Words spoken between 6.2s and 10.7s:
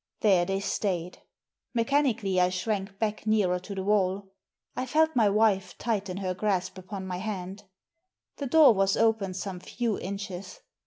grasp upon my hand. The door was open some few inches.